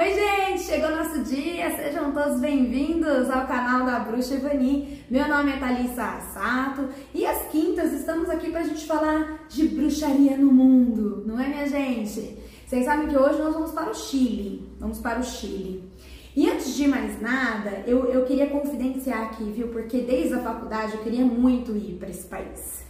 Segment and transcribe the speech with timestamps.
[0.00, 0.62] Oi, gente!
[0.62, 5.04] Chegou nosso dia, sejam todos bem-vindos ao canal da Bruxa Ivani.
[5.10, 10.36] Meu nome é Thalissa Sato e às quintas estamos aqui pra gente falar de bruxaria
[10.36, 12.38] no mundo, não é, minha gente?
[12.64, 15.90] Vocês sabem que hoje nós vamos para o Chile, vamos para o Chile.
[16.36, 19.66] E antes de mais nada, eu, eu queria confidenciar aqui, viu?
[19.66, 22.84] Porque desde a faculdade eu queria muito ir para esse país.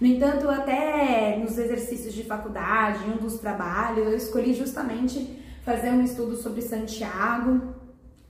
[0.00, 5.90] No entanto, até nos exercícios de faculdade, em um dos trabalhos, eu escolhi justamente fazer
[5.90, 7.74] um estudo sobre Santiago.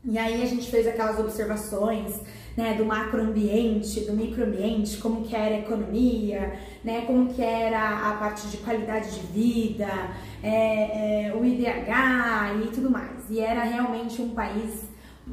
[0.04, 2.20] E aí a gente fez aquelas observações,
[2.56, 8.16] né, do macroambiente, do microambiente, como que era a economia, né, como que era a
[8.16, 9.88] parte de qualidade de vida,
[10.42, 13.28] é, é, o IDH e tudo mais.
[13.30, 14.84] E era realmente um país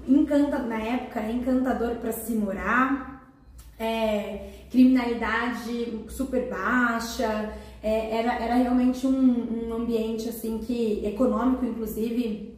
[0.08, 3.30] encanta, na época encantador para se morar,
[3.78, 7.52] é, criminalidade super baixa,
[7.84, 12.58] é, era, era realmente um, um ambiente assim que econômico inclusive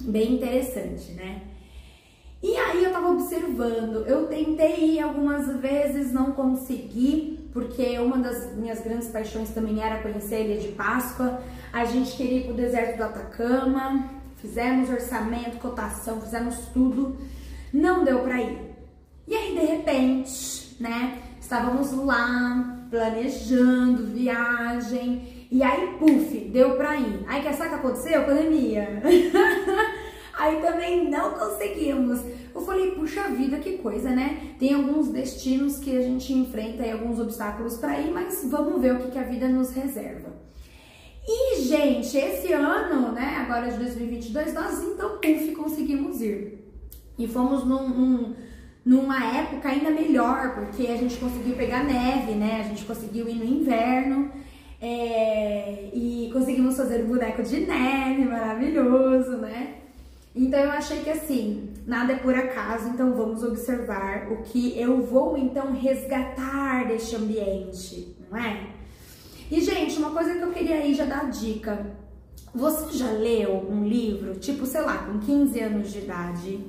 [0.00, 1.42] bem interessante, né?
[2.42, 8.54] E aí eu tava observando, eu tentei ir algumas vezes, não consegui, porque uma das
[8.54, 11.40] minhas grandes paixões também era conhecer a Ilha de Páscoa.
[11.72, 17.16] A gente queria ir pro deserto do Atacama, fizemos orçamento, cotação, fizemos tudo,
[17.72, 18.58] não deu para ir.
[19.26, 27.24] E aí de repente, né, estávamos lá planejando viagem e aí, puf, deu pra ir.
[27.26, 28.24] Aí, quer saber o que aconteceu?
[28.24, 29.02] Pandemia.
[30.34, 32.20] aí também não conseguimos.
[32.54, 34.54] Eu falei, puxa vida, que coisa, né?
[34.58, 38.94] Tem alguns destinos que a gente enfrenta e alguns obstáculos para ir, mas vamos ver
[38.94, 40.32] o que, que a vida nos reserva.
[41.26, 46.64] E, gente, esse ano, né, agora de 2022, nós então, puf, conseguimos ir.
[47.18, 48.34] E fomos num, num
[48.84, 52.60] numa época ainda melhor, porque a gente conseguiu pegar neve, né?
[52.60, 54.30] A gente conseguiu ir no inverno
[54.80, 59.76] é, e conseguimos fazer o boneco de neve, maravilhoso, né?
[60.36, 65.00] Então eu achei que assim, nada é por acaso, então vamos observar o que eu
[65.00, 68.66] vou então resgatar deste ambiente, não é?
[69.50, 71.86] E gente, uma coisa que eu queria aí já dar dica.
[72.54, 76.60] Você já leu um livro, tipo, sei lá, com 15 anos de idade,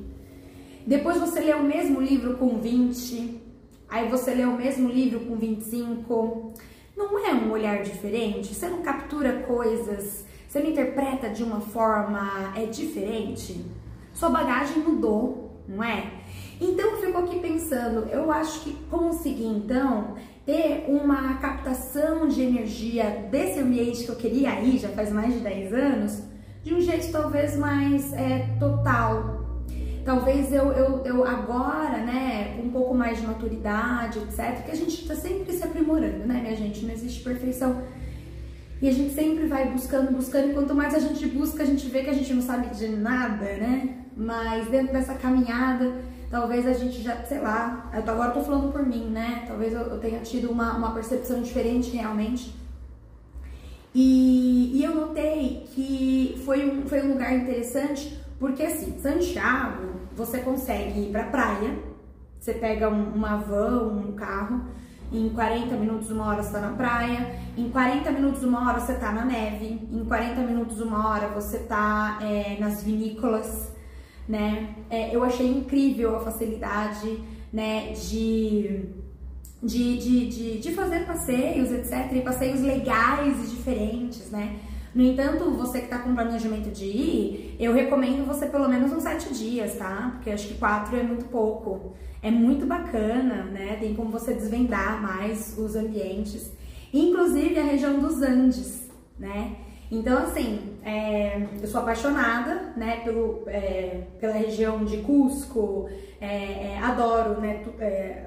[0.86, 3.42] depois você lê o mesmo livro com 20,
[3.90, 6.54] aí você lê o mesmo livro com 25.
[6.96, 8.54] Não é um olhar diferente?
[8.54, 13.66] Você não captura coisas, você não interpreta de uma forma é diferente?
[14.14, 16.12] Sua bagagem mudou, não é?
[16.62, 20.16] Então eu fico aqui pensando, eu acho que consegui então
[20.46, 25.40] ter uma captação de energia desse ambiente que eu queria aí já faz mais de
[25.40, 26.24] 10 anos,
[26.64, 29.35] de um jeito talvez mais é, total,
[30.06, 35.02] talvez eu, eu, eu agora, né, um pouco mais de maturidade, etc., que a gente
[35.02, 36.86] está sempre se aprimorando, né, minha gente?
[36.86, 37.82] Não existe perfeição.
[38.80, 41.88] E a gente sempre vai buscando, buscando, e quanto mais a gente busca, a gente
[41.88, 43.96] vê que a gente não sabe de nada, né?
[44.16, 45.92] Mas dentro dessa caminhada,
[46.30, 49.46] talvez a gente já, sei lá, eu agora tô falando por mim, né?
[49.48, 52.54] Talvez eu, eu tenha tido uma, uma percepção diferente realmente.
[53.94, 60.40] E, e eu notei que foi um, foi um lugar interessante porque assim, Santiago, você
[60.40, 61.78] consegue ir pra praia,
[62.40, 64.62] você pega um, uma van, um carro,
[65.12, 68.94] em 40 minutos, uma hora você tá na praia, em 40 minutos, uma hora você
[68.96, 73.72] tá na neve, em 40 minutos, uma hora você tá é, nas vinícolas,
[74.28, 74.76] né?
[74.90, 77.24] É, eu achei incrível a facilidade,
[77.54, 78.90] né, de,
[79.64, 82.12] de, de, de, de fazer passeios, etc.
[82.12, 84.58] E passeios legais e diferentes, né?
[84.96, 89.04] No entanto, você que está com planejamento de ir, eu recomendo você pelo menos uns
[89.04, 90.12] sete dias, tá?
[90.14, 91.94] Porque acho que quatro é muito pouco.
[92.24, 93.76] É muito bacana, né?
[93.78, 96.50] Tem como você desvendar mais os ambientes,
[96.94, 98.90] inclusive a região dos Andes,
[99.20, 99.58] né?
[99.92, 105.90] Então, assim, é, eu sou apaixonada, né, pelo, é, pela região de Cusco,
[106.20, 108.26] é, é adoro, né, é,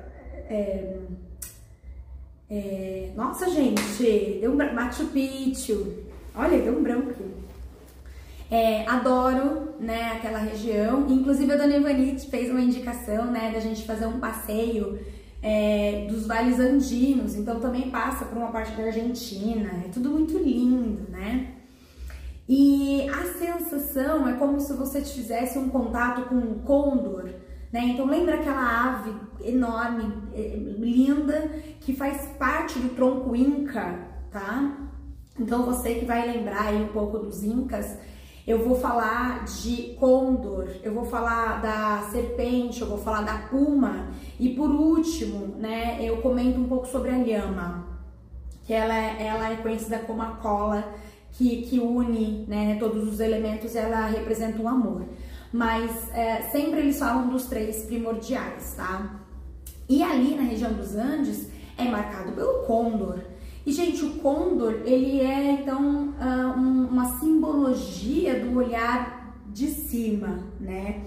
[2.50, 7.24] é, nossa, gente, deu um Machu Picchu, Olha, deu um branco aqui.
[8.50, 11.06] É, adoro, né, aquela região.
[11.08, 14.98] Inclusive a Dona Ivanite fez uma indicação, né, da gente fazer um passeio
[15.42, 17.34] é, dos vales andinos.
[17.34, 19.70] Então também passa por uma parte da Argentina.
[19.84, 21.54] É tudo muito lindo, né?
[22.48, 27.28] E a sensação é como se você fizesse um contato com um condor,
[27.70, 27.80] né?
[27.84, 29.14] Então lembra aquela ave
[29.44, 31.50] enorme, é, linda,
[31.80, 33.98] que faz parte do tronco inca,
[34.30, 34.87] tá?
[35.38, 37.96] Então você que vai lembrar aí um pouco dos incas,
[38.46, 44.08] eu vou falar de condor, eu vou falar da serpente, eu vou falar da puma
[44.40, 47.86] e por último, né, eu comento um pouco sobre a lhama,
[48.64, 50.94] que ela é, ela é conhecida como a cola,
[51.32, 55.04] que, que une né, todos os elementos, ela representa o amor.
[55.52, 59.20] Mas é, sempre eles falam dos três primordiais, tá?
[59.88, 63.20] E ali na região dos Andes é marcado pelo Condor.
[63.68, 71.02] E, gente, o Condor, ele é, então, ah, uma simbologia do olhar de cima, né?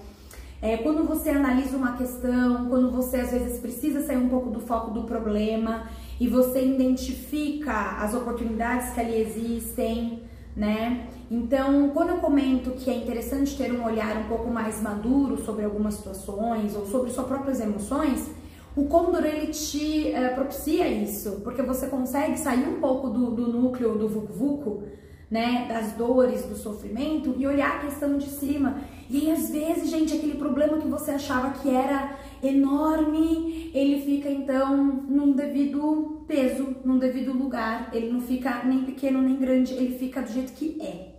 [0.61, 4.59] É, quando você analisa uma questão, quando você às vezes precisa sair um pouco do
[4.59, 10.21] foco do problema e você identifica as oportunidades que ali existem,
[10.55, 11.07] né?
[11.31, 15.65] Então, quando eu comento que é interessante ter um olhar um pouco mais maduro sobre
[15.65, 18.29] algumas situações ou sobre suas próprias emoções,
[18.75, 23.47] o Condor ele te é, propicia isso, porque você consegue sair um pouco do, do
[23.47, 24.83] núcleo do vucu vucu,
[25.29, 28.81] né, das dores, do sofrimento e olhar a questão de cima.
[29.09, 34.29] E aí, às vezes, gente, aquele problema que você achava que era enorme, ele fica
[34.29, 34.75] então
[35.07, 37.89] num devido peso, num devido lugar.
[37.93, 41.11] Ele não fica nem pequeno nem grande, ele fica do jeito que é.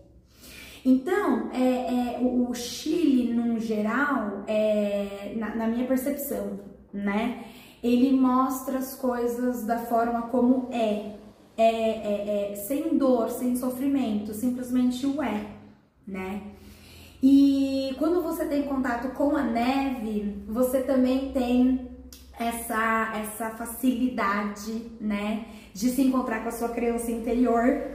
[0.84, 7.44] Então, é, é o Chile, num geral, é, na, na minha percepção, né?
[7.82, 11.16] Ele mostra as coisas da forma como é.
[11.54, 15.48] É, é, é, sem dor, sem sofrimento, simplesmente o é,
[16.06, 16.40] né?
[17.22, 21.92] E quando você tem contato com a neve, você também tem
[22.38, 27.92] essa, essa facilidade, né, de se encontrar com a sua criança interior,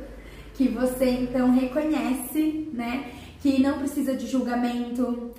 [0.53, 3.11] que você então reconhece, né,
[3.41, 5.31] que não precisa de julgamento,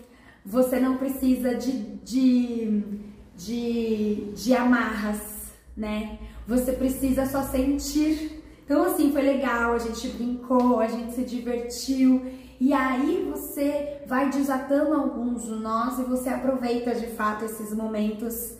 [0.45, 1.73] você não precisa de,
[2.05, 2.83] de
[3.39, 6.19] de, de amarras, né?
[6.47, 8.43] Você precisa só sentir.
[8.65, 12.27] Então, assim, foi legal, a gente brincou, a gente se divertiu.
[12.61, 18.59] E aí você vai desatando alguns nós e você aproveita de fato esses momentos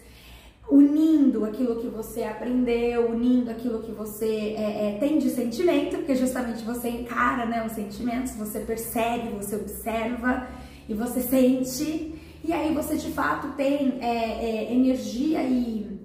[0.71, 6.15] unindo aquilo que você aprendeu, unindo aquilo que você é, é, tem de sentimento, porque
[6.15, 10.47] justamente você encara né, os sentimentos, você percebe, você observa
[10.89, 12.18] e você sente.
[12.49, 14.07] E aí você de fato tem é,
[14.43, 16.01] é, energia e,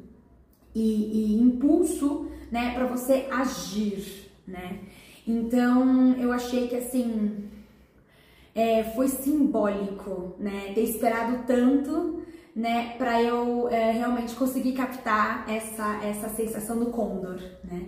[0.76, 0.82] e,
[1.38, 4.80] e, impulso, né, para você agir, né?
[5.26, 7.50] Então eu achei que assim
[8.54, 12.22] é, foi simbólico, né, ter esperado tanto,
[12.54, 17.86] né, para eu é, realmente conseguir captar essa essa sensação do condor, né?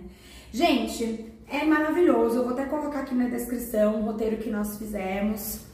[0.50, 2.38] Gente, é maravilhoso.
[2.38, 5.65] Eu vou até colocar aqui na descrição o roteiro que nós fizemos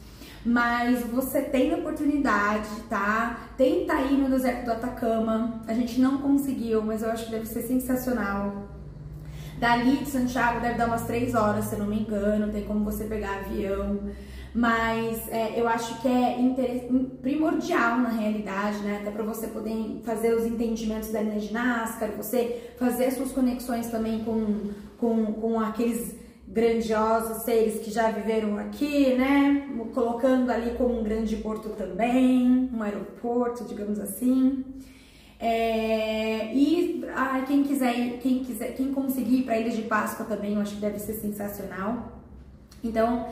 [0.45, 3.49] mas você tem oportunidade, tá?
[3.57, 5.61] Tenta ir no deserto do Atacama.
[5.67, 8.67] A gente não conseguiu, mas eu acho que deve ser sensacional.
[9.57, 12.83] Dali de Santiago deve dar umas três horas, se eu não me engano, tem como
[12.83, 13.99] você pegar avião.
[14.53, 16.37] Mas é, eu acho que é
[17.21, 18.99] primordial na realidade, né?
[19.01, 24.23] Até para você poder fazer os entendimentos da energia ginástica, você fazer suas conexões também
[24.23, 29.69] com, com, com aqueles grandiosos seres que já viveram aqui, né?
[29.93, 34.63] Colocando ali como um grande porto também, um aeroporto, digamos assim.
[35.39, 40.53] É, e ah, quem quiser, quem quiser, quem conseguir ir para Ilha de Páscoa também,
[40.53, 42.21] eu acho que deve ser sensacional.
[42.83, 43.27] Então,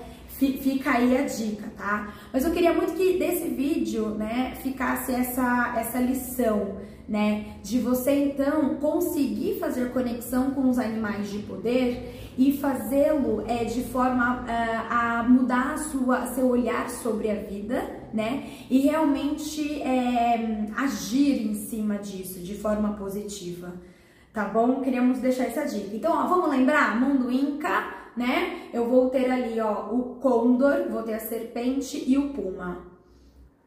[0.57, 2.13] fica aí a dica, tá?
[2.31, 6.77] Mas eu queria muito que desse vídeo, né, ficasse essa essa lição,
[7.07, 13.65] né, de você então conseguir fazer conexão com os animais de poder e fazê-lo é,
[13.65, 18.49] de forma uh, a mudar a sua, seu olhar sobre a vida, né?
[18.69, 23.73] E realmente é, agir em cima disso de forma positiva,
[24.33, 24.81] tá bom?
[24.81, 25.95] Queríamos deixar essa dica.
[25.95, 26.99] Então, ó, vamos lembrar?
[26.99, 28.69] Mundo Inca, né?
[28.73, 32.85] Eu vou ter ali, ó, o condor, vou ter a serpente e o puma.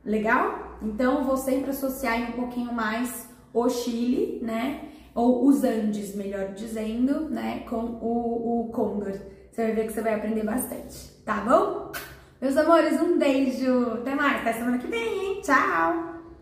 [0.05, 0.79] Legal?
[0.83, 4.91] Então, vou sempre associar um pouquinho mais o Chile, né?
[5.15, 9.13] ou os Andes, melhor dizendo, né, com o, o Condor.
[9.51, 11.93] Você vai ver que você vai aprender bastante, tá bom?
[12.41, 15.41] Meus amores, um beijo, até mais, até semana que vem, hein?
[15.43, 16.14] Tchau!